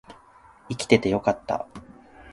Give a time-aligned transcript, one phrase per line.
[0.67, 1.67] 生きててよかった